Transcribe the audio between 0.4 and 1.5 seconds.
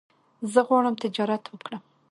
زه غواړم تجارت